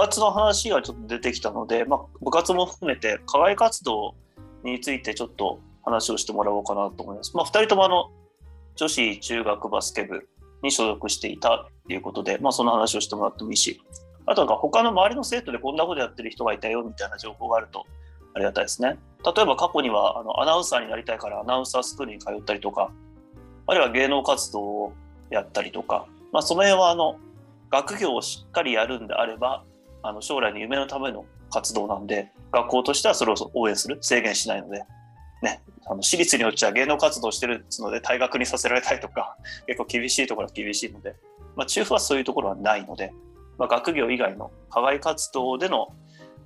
[0.00, 4.14] 活の話がちょっと出てきたので、まあ、部活も含めて課外活動
[4.64, 7.36] についてちょっと話をしてもらおうかなと思います。
[7.36, 8.10] まあ、2人ともあの
[8.76, 10.28] 女子中学バスケ部
[10.62, 13.80] に所属していたということで、まあ、その話をしてもらってもいいし、
[14.26, 17.86] あとは他の周りの生徒でこんなことやってる人がいたよみたいな情報があると
[18.34, 18.98] ありがたいですね。
[19.24, 22.90] 例えば過去にはあのアナウンサーになりたいからアナウンサースクールに通ったりとか、
[23.66, 24.92] あるいは芸能活動を
[25.30, 27.18] やったりとか、まあ、その辺はあの
[27.70, 29.64] 学業をしっかりやるんであれば
[30.02, 34.84] あの将来の夢のための活動なんで学校としてはそれを応援する制限しないので、
[35.42, 41.16] ね、あの私立によっちゃ芸能活動してるので退学にさせられたりとか 結構厳しいところは厳しいので、
[41.56, 43.12] まあ、中府はそういうところはないので、
[43.58, 45.88] まあ、学業以外の課外活動での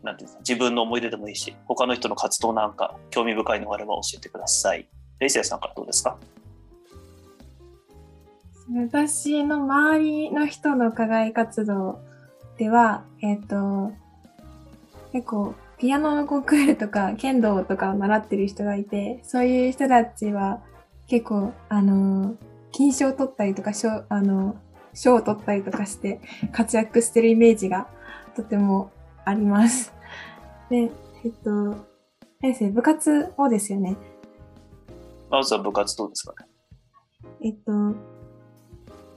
[0.03, 4.87] なんていうんですか自分の思い出でもいいし他の人の活動なんか興味深いのがあれば教えてください。
[5.19, 6.19] レイセイさんからどうですか？
[8.91, 12.01] 私の周りの人の課外活動
[12.59, 13.93] では、えっ、ー、と、
[15.13, 20.63] 結構、ピアノのコンクールとか、剣道とかを習ってる人がいて、そういう人たちは
[21.09, 22.37] 結構、あの、
[22.73, 24.57] 金賞を取ったりとか、賞、あの、
[24.95, 26.21] 賞を取ったりとかして
[26.53, 27.89] 活躍してるイメージが
[28.37, 28.93] とても
[29.25, 29.93] あります。
[30.71, 30.93] で、
[31.25, 31.75] えっと、
[32.41, 33.97] 先生、部活をですよね？
[35.31, 36.49] まずは部活どうですかね？
[37.43, 37.73] えっと、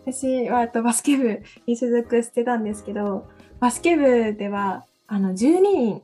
[0.09, 3.27] 私はとバスケ部に所属してたんですけど、
[3.59, 6.01] バスケ部ではあの12人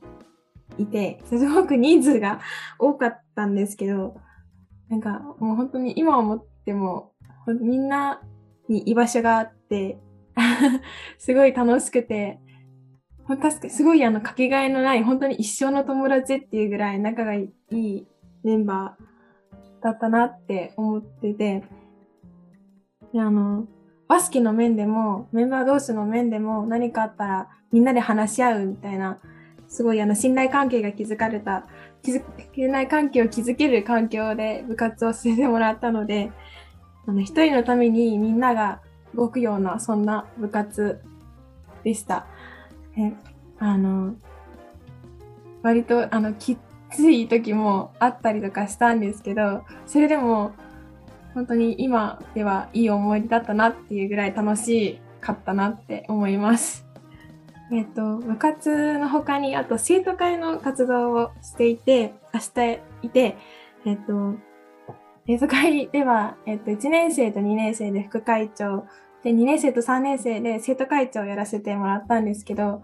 [0.76, 2.42] いて、すごく人数が
[2.78, 4.20] 多かったんですけど、
[4.90, 7.12] なんかもう本当に今思っても、
[7.46, 8.20] みんな
[8.68, 9.98] に居場所があって、
[11.16, 12.40] すごい楽しくて、
[13.26, 18.06] 確かにすごいあのかけがえのない本当に一生の友達っていうぐらい仲がいい
[18.42, 21.64] メンバーだったなって思ってて、
[23.14, 23.66] であの、
[24.08, 29.18] バスケの面でも、メンバー同士の面でも何かあったらみんなで話し合うみたいな、
[29.68, 31.66] すごいあの信頼関係が築かれた、
[32.02, 32.22] 信
[32.70, 36.30] 頼関係を築ける環境で部活をさせてもらったので、
[37.06, 38.80] あの一人のためにみんなが
[39.14, 41.00] 動くような、そんな部活
[41.82, 42.26] でした。
[42.96, 43.12] え
[43.58, 44.14] あの、
[45.62, 46.58] 割とあのき
[46.90, 50.52] つい時もあったりとかしたんですけど、それでも
[51.34, 56.86] 本当に今ではいい思い出だったなっていうぐらい楽しかったなって思います。
[57.72, 63.36] えっ、と、部活の他に、あと生徒会の活動をしていて、明日いて、
[63.84, 64.34] えっ、と、
[65.26, 68.86] 生徒会では、えっ、と、1年生と2年生で副会長、
[69.24, 72.82] で、2年生と3年生で生徒会長をやらせてもらったんですけど、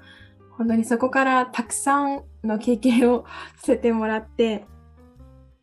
[0.56, 3.25] 本当にそこからたくさんの経験を
[3.59, 4.65] させてもらって、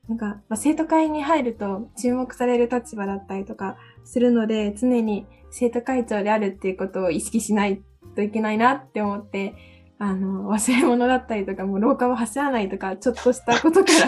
[0.07, 7.81] なんか、まあ、生徒会に入ると注目される立場だったりとかするので、常に生徒会長であるっていうことを意識しない
[8.15, 9.53] といけないなって思って、
[9.99, 14.07] あの、忘れ物だったりとか、もう廊下を走らないとか、ちょっとしたことから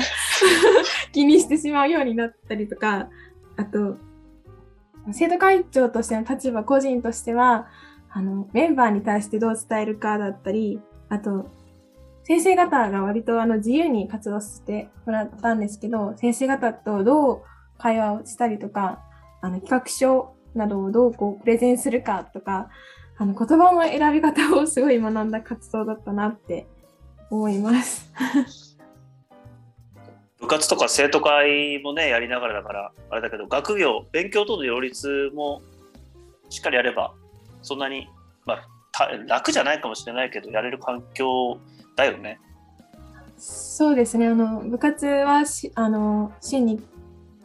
[1.12, 3.10] 気にしてしまうようになったりとか、
[3.58, 3.98] あと、
[5.12, 7.68] 生徒会長としての立場、個人としては、
[8.12, 11.50] あの、メンバーに対してどう伝えるかだったり、あと、
[12.24, 17.42] 先生方が割とあの自由に活動してもらったんですけど、先生方とどう
[17.78, 19.00] 会話をしたりとか、
[19.42, 22.70] あの企画書などをどうこうプレゼンするかとか、
[23.18, 26.68] あの言葉の選び方をすごい学んだ活動だったなって
[27.30, 28.12] 思います。
[30.40, 35.62] 部活とか生徒会もねやりながらだからあれだけど学業勉強との両立も
[36.50, 37.14] しっかりやれば
[37.62, 38.08] そんなに、
[38.46, 41.60] まあ、楽じゃないかもしれないけどやれる環境
[42.00, 42.40] だよね。
[43.38, 44.28] そうですね。
[44.28, 46.82] あの、部活はし、あの、週に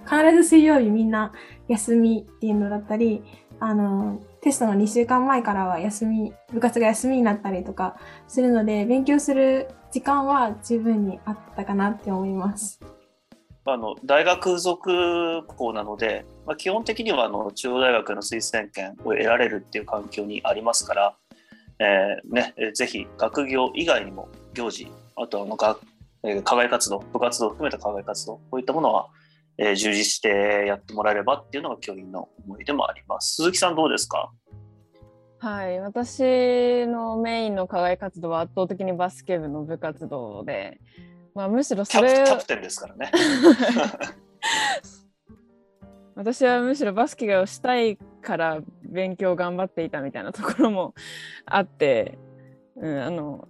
[0.04, 1.32] 必ず水曜日みんな
[1.68, 3.22] 休みっていうのだったり、
[3.60, 7.96] あの、テストの2週間前からは休み、部活が休みになったりとか
[8.28, 12.80] するので、勉強する時間は十分にあったかなって思います。
[13.66, 21.16] あの大学属校なので、まあ、基本的にはあの中央大学の推薦権を得られるっていう環境にありますから、
[21.78, 25.76] えーね、ぜひ学業以外にも行事、あとはのが、
[26.22, 29.08] えー、課外活動、部活動を含めた課外活動、こういったものは、
[29.58, 33.36] えー、充実してやってもらえればっていうのが教員の思いでもあります。
[33.36, 34.30] 鈴木さんどうですか？
[35.38, 40.80] はい、私のメインの課外活動は圧倒的にバスケ部の部活動で、
[41.34, 43.12] まあ、むしろそれキャプテンですからね。
[46.16, 50.94] 私はむしろバスケをしたいから勉強頑張っていたみたいなところも
[51.46, 52.18] あって、
[52.76, 53.48] うん、あの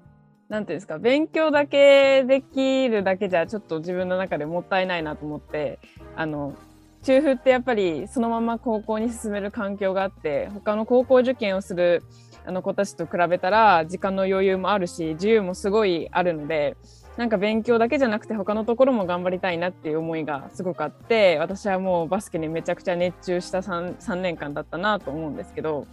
[0.49, 5.79] なんていうんですか勉強だけできるだけじゃちょっと自分の中でもったいないなと思って
[6.17, 6.55] あの
[7.03, 12.03] 中風ってやっぱりそのまま高校に進める環境があって他の高校受験をする
[12.47, 16.77] あの子たちと比べたら時間の余裕もあるし自由もすごいあるので
[17.17, 25.87] なんか勉強だけじゃなくて他のところも頑張りたいなっていう思いがすごくあって私はもうバスケにめちゃくちゃ熱中した 3, 3年間だったなと思うんですけど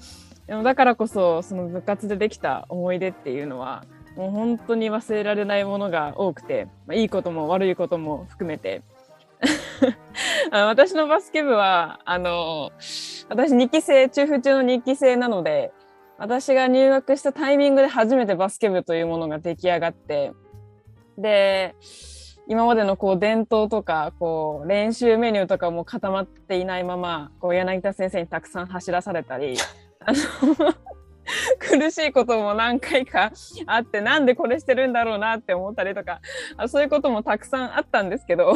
[0.48, 8.82] でもだからこそその部活でできた思い出っていうのはもう本当に忘れられないものが多くて、まあ、いいことも悪いことも含めて。
[10.52, 12.72] 私のバスケ部はあの
[13.30, 15.72] 私2期生中風中の2期生なので
[16.22, 20.34] 私が入学したタイミングで初めてバスケ部というものが出来上がって
[21.18, 21.74] で
[22.48, 29.58] 今までのこう伝統とかこう練習メニューとかも固まっていないままこう柳田先生にたくさん走らされたり
[30.06, 30.74] あの
[31.58, 33.32] 苦しいことも何回か
[33.66, 36.22] あってなんでこれしてるんだろうなって思ったりとか
[36.68, 38.54] そういうこともたくさんあったんですけど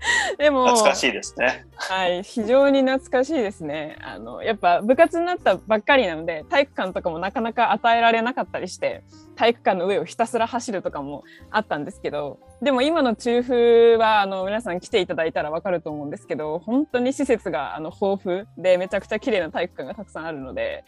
[0.38, 1.66] でも懐かしいですね。
[1.74, 3.96] はい、非常に懐かしいですね。
[4.02, 9.02] あのやっぱ部活になったばっかりなので体育館とかもなかなか与えられなかったりして
[9.36, 20.84] 体育館の上をひたすら走るとかもあったんですけどでも今の中風はあの皆さん来ていただいたらわかると思うんですけど本当に施設があの豊富でめちゃくちゃ綺麗な体育館がたくさんあるので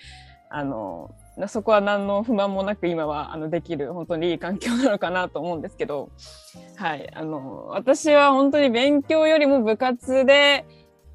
[0.51, 1.15] あの
[1.49, 6.11] そこは何の不満もなく今はあのできる本当にいい環境なのかなと思うんですけど、
[6.77, 10.67] はい、あの私は本当に勉強よりも部活で、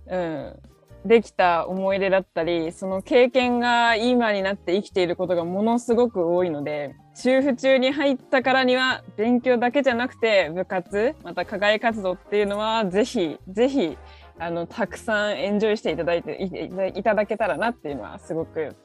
[0.08, 0.60] うん、
[1.06, 13.98] できた思い出だったりその経験が今になって生きていることがものすごく多いので中府中に入ったからには勉強だけじゃなくて部活また課外活動っていうのはぜひぜひ
[14.40, 18.76] あのたくさんエンジョイしていただいていただけたらなっていうのはすごく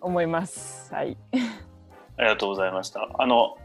[0.00, 0.92] 思います。
[0.94, 1.16] はい。
[2.18, 3.08] ありがとうございました。
[3.18, 3.56] あの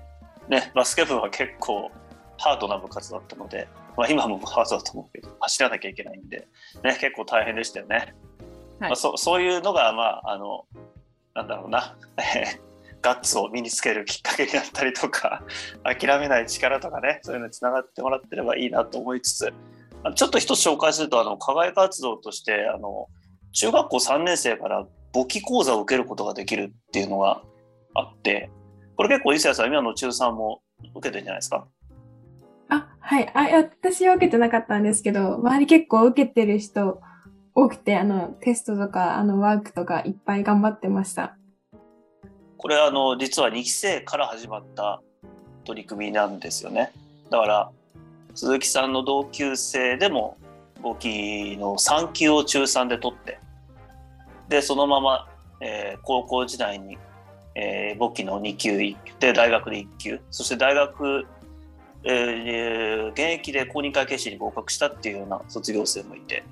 [0.49, 1.91] ねバスケ部は結構
[2.37, 3.67] ハードな部活だったので、
[3.97, 6.47] まあ今もハードだと思うけど走らなきゃいけないんで
[6.83, 8.15] ね結構大変でしたよね。
[8.79, 10.65] はい、まあそそういうのがまああの
[11.33, 11.95] なんだろうな。
[13.01, 15.43] ガッツを身につけるきっかけになったりとか
[15.83, 19.53] 諦めない力とかねそういうのにつながってもらってればいいなと思いつつ
[20.15, 23.07] ちょっと一つ紹介するとあの課外活動としてあの
[23.53, 27.41] 中学校3年生から簿記講座を受けることができるっていうのが
[27.93, 28.49] あって、
[28.95, 30.61] これ結構伊勢谷さん、今の中3も
[30.95, 31.67] 受けてるんじゃないですか？
[32.69, 33.29] あ、はい。
[33.33, 37.01] あ、私は受けてなかったんですけど、周り結構受けてる人
[37.53, 41.35] 多くて、あの、テストとか、あの、ワークとかいっぱい頑張ってました。
[42.57, 45.01] これ、あの、実は2期生から始まった
[45.65, 46.93] 取り組みなんですよね。
[47.29, 47.71] だから、
[48.35, 50.37] 鈴木さんの同級生でも
[50.81, 53.39] 簿記の3級を中3で取って
[54.51, 55.29] でそのまま、
[55.61, 56.97] えー、高校時代に、
[57.55, 58.77] えー、簿記の2級
[59.17, 60.19] で大学で1級。
[60.29, 61.25] そして大学、
[62.03, 66.43] えー、現役で公認会計士に合格したっていうような卒業生もいて、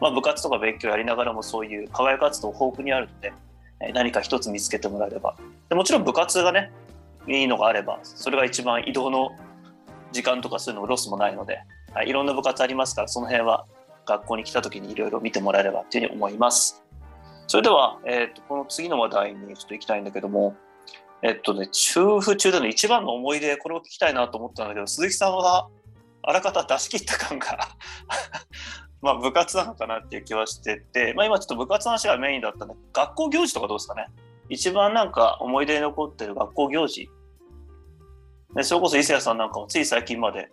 [0.00, 3.32] まあ、部活とか勉強やりながらもそういう課外活動豊富にあるので、
[3.94, 5.36] 何か一つ見つけてもらえれば。
[5.68, 6.72] でもちろん部活がね
[7.28, 9.30] いいのがあればそれが一番移動の
[10.10, 11.60] 時間とかそういうのロスもないので、
[11.94, 13.66] はい、いろんな部活ありますからその辺は
[14.04, 16.85] 学校に来た時にいろいろ見てもらえればというふうに思います。
[17.46, 20.56] それでは、えーと、この次の話題にちょっと行きたいんだけども、
[21.22, 25.68] えっとね、中府中での一番の思い出、これを聞きたいなと思ったんだけど、鈴木さんは
[26.22, 27.58] あらかた出し切った感が
[29.00, 34.06] まあ部活なのかなっていう気はしてて、まあ、今ちょっと部活の話がメインだったんで、学校行事とかどうですかね？
[34.48, 37.08] 一番なんか思い出に残ってる学校行事。
[38.54, 40.50] ね、それこそ伊勢谷さんなんかもつい最近まで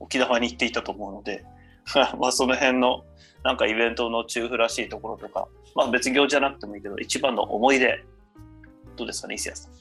[0.00, 1.44] 沖縄に行っていたと思うので、
[2.18, 3.04] まあその辺の
[3.44, 8.04] なんかイベントの中府らしいところとか、まあ別業じゃなくてもいいけど、一番の思い出、
[8.96, 9.72] どうですかね、伊勢谷さん？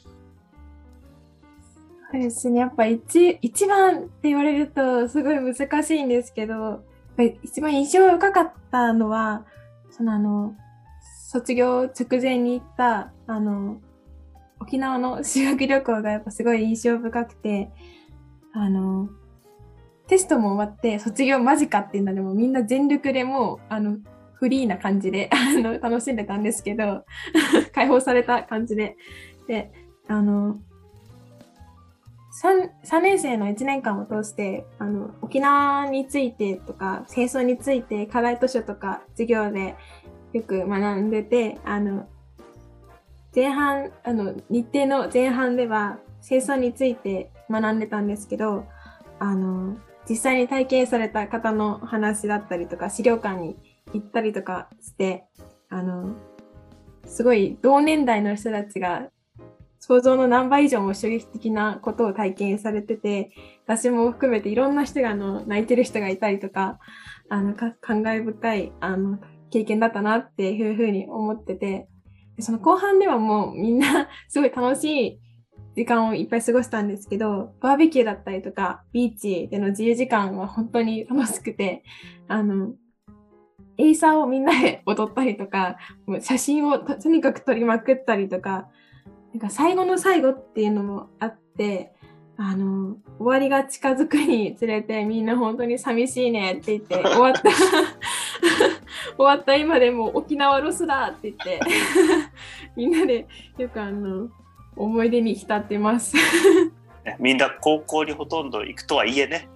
[2.11, 6.83] そうですね、やっぱ一一番って言われるとすごい難しいんですけど、
[7.43, 9.45] 一番印象深かったのは、
[9.91, 10.55] そのあの、
[11.29, 13.79] 卒業直前に行った、あの、
[14.59, 17.71] 沖縄の修学旅行がやっぱすごい印象深くて、
[18.53, 19.09] あの、
[20.11, 23.95] テストも終わって卒業間近っていうのでもみんな全力でもうあの
[24.33, 27.05] フリーな感じで あの楽しんでたんですけど
[27.73, 28.97] 解放された感じで。
[29.47, 29.71] で
[30.07, 30.59] あの
[32.43, 39.75] 3, 3年生の1年間を通してあの沖縄についてとか戦争について課外図書とか授業で
[40.33, 42.07] よく学んでてあの
[43.33, 48.65] 前半、あの、日程の前半では、生産について学んでたんですけど、
[49.19, 49.77] あの、
[50.11, 53.55] 実際に体験された方の話だったりとか、資料館に
[53.93, 55.23] 行ったりとかして、
[55.69, 56.17] あの、
[57.05, 59.07] すごい同年代の人たちが
[59.79, 63.31] 想像の何倍以上も衝撃的なことを体験されてて、
[63.65, 66.77] 私も含めていろんな人があの泣いてる人がいたりとか、
[67.29, 69.17] あのか感慨深いあの
[69.49, 71.87] 経験だったなっていうふうに思ってて、
[72.39, 75.19] その後半ではもうみんな すごい楽しい
[75.75, 81.83] 時間をいっぱい過ごしたんですけど、バーベキューだったりとか、ビーチでの自由時間は本当に楽しくて、
[82.27, 82.73] あの、
[83.77, 88.67] エイサーをみんなで踊ったりとか、もう写真をとにかく撮りまくったりとか、
[89.33, 91.93] なんか最後の最後っていうのもあって、
[92.37, 97.41] あの、終わりが近づくにつれてみんな本当に寂しいねって言って終わった。
[99.17, 101.59] 終わった今でも沖縄ロスだって言って
[102.75, 104.29] みんなでよくあの
[104.75, 106.15] 思い出に浸ってます。
[107.19, 109.49] みんな高校にほとんど行くとはいえね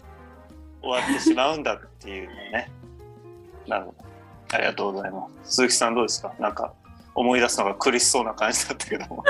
[0.81, 2.69] 終わってしまうんだっていうね。
[3.67, 4.05] なるほど。
[4.53, 5.55] ありがとうございます。
[5.55, 6.33] 鈴木さんどうですか？
[6.39, 6.73] なんか
[7.13, 9.05] 思い出すのが苦しそうな感じだったけど。
[9.07, 9.23] も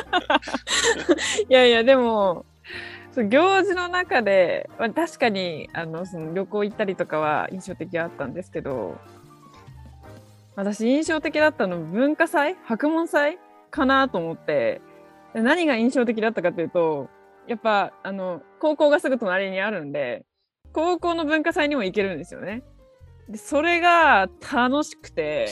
[1.50, 2.46] いやいやでも
[3.16, 8.98] 行事の中で、まあ、確かにあのその旅行行ったりとかは印象的あったんですけど
[10.56, 12.56] 私印象的だったの文化祭？
[12.66, 13.40] 博問祭？
[13.72, 14.82] かなと思って
[15.42, 17.10] 何が印象的だったかというと
[17.48, 20.26] やっぱあの高校がすぐ隣にあるんで
[20.72, 22.64] 高校の文化祭にも行けるんですよね。
[23.30, 25.48] でそれが楽しくて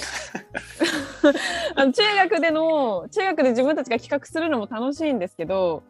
[1.76, 5.82] あの中学での中学で自分たちが企画するのも楽しいんですけど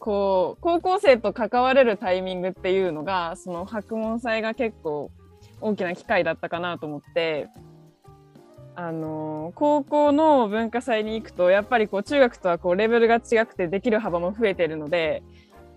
[0.00, 5.12] こう高校生と関われるタイミングっていうのがその博問祭が結構
[5.60, 7.48] 大きな機会だったかなと思って
[8.80, 15.22] あの高校の文化祭に行くとやっぱりこう中学とはこうレベルが違くてできる幅も増えてるので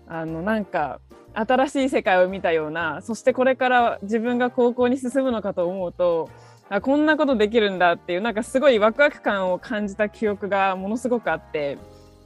[0.08, 1.00] あのなんか
[1.34, 6.30] 新しい世界を見たようなそしてこれから自分が高校に進むのかと思うと
[6.70, 11.76] あこんなことできるんだっていうなんかすごいワクワク感を感じた記憶がものすごくあって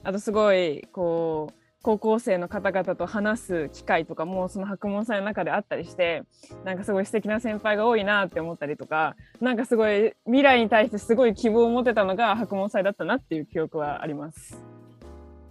[0.05, 6.25] あとすごいこう高校生の方々と話す機会とかもその博問祭の中であったりして
[6.65, 14.61] なんかすごい素敵な先輩が多いなって思ったりとかなんかすごい未来に対してすごい希望を持てたのが博問祭だったなっていう記憶はあります。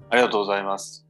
[0.09, 1.05] ありがとうございます。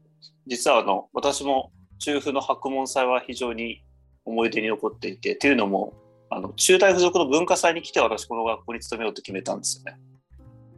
[0.46, 3.84] 実はあの私も中府の博問祭は非常に
[4.24, 5.94] 思い出に残っていてというのも
[6.30, 10.00] あの中大附属の文化祭に来て私この学校に勤めようと決めたんですよね。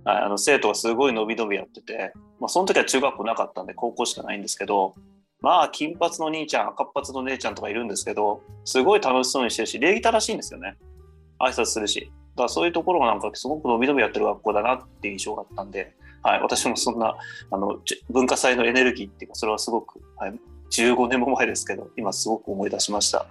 [0.09, 4.95] あの生徒がすごい伸び伸びやってて、まあ、その時は中学校なかったんで高校しかないんですけど
[5.41, 10.77] まあ金髪の兄ちゃん赤髪の姉ちゃんとかいるんですけどすごい楽しそうにしてるし礼儀正しいんですよね
[11.39, 17.15] 挨拶するしだからそういうところがなんかすごく伸び伸びやってる学校だなっていう印象があったんで、はい、私もそんな
[17.51, 20.33] あの文化祭のエネルギーっていうかそれはすごく、はい、
[20.71, 23.25] 15年も前ですけど今すごく思い出しました。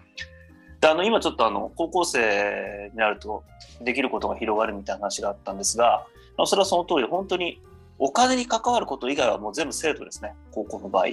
[0.81, 3.43] であの今ちょっとあの高校生になると
[3.81, 6.07] できることが広がるみたいな話があったんですが、
[6.47, 7.61] それはその通り、本当に
[7.99, 11.07] お金に関わること以外はもう全部生徒ですね、高校の場合。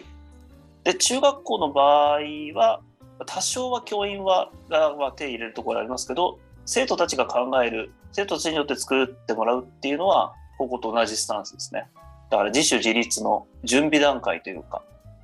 [0.84, 2.20] で、中学校の場合
[2.54, 2.82] は、
[3.26, 11.88] 多少は教員はが、まあ、手を入れるところありますけど、生徒たちが考える、生徒たちによって作ってもらうっていうのは、高校と同じスタンスですね。
[12.30, 14.82] だから自主自立の準備段階というか、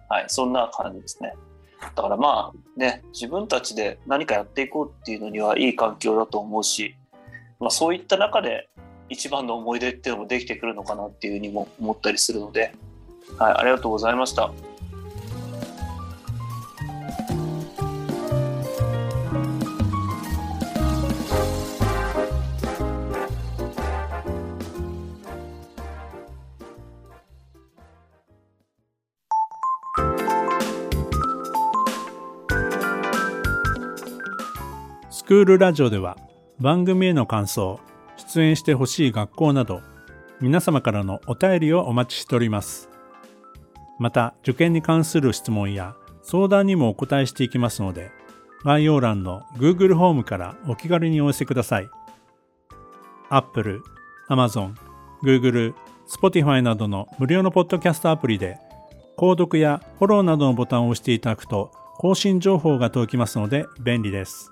[0.10, 1.34] はい、そんな感じですね。
[1.96, 6.96] だからまあね、自分たちで何かやっていこうっていうのにはいい環境だと思うし、
[7.60, 8.70] まあ、そういった中で
[9.12, 12.74] 一番の思い出っていうのもできてくるのかなっていうふうにも思ったりするので、
[13.38, 14.52] はい、ありがとうございました。
[35.10, 36.18] スクールラジオでは
[36.60, 37.80] 番組への感想
[38.22, 39.82] 出演してほしい学校など
[40.40, 42.90] 皆様からのお便りをお待ちしております
[44.00, 48.12] また受験に関する質問や相談にもお答えしていきますので
[48.64, 51.90] 概要欄の Google ホームからお気軽にお寄せください
[53.30, 53.82] Apple、
[54.30, 54.76] Amazon、
[55.24, 55.74] Google、
[56.08, 58.60] Spotify などの無料のポッドキャストアプリで
[59.18, 64.52] 購読やフォローなどのボタンを押していただくと更新情報が届きますので便利です。